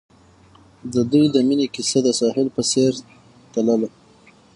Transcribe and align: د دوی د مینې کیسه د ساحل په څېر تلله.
د 0.93 0.95
دوی 1.11 1.25
د 1.31 1.35
مینې 1.47 1.67
کیسه 1.75 1.99
د 2.03 2.07
ساحل 2.19 2.47
په 2.55 2.61
څېر 2.71 2.91
تلله. 3.53 3.89